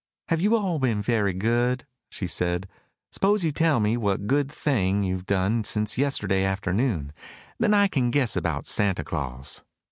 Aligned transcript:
"Have 0.29 0.41
you 0.41 0.57
all 0.57 0.79
been 0.79 1.03
very 1.03 1.31
good?" 1.35 1.85
she 2.09 2.25
said. 2.25 2.67
"Suppose 3.11 3.43
you 3.43 3.51
tell 3.51 3.79
me 3.79 3.97
what 3.97 4.25
good 4.25 4.51
thing 4.51 5.03
you 5.03 5.13
have 5.17 5.27
done 5.27 5.63
since 5.63 5.95
yesterday 5.95 6.43
afternoon. 6.43 7.13
Then 7.59 7.75
I 7.75 7.87
can 7.87 8.09
guess 8.09 8.35
about 8.35 8.65
Santa 8.65 9.03
Claus." 9.03 9.61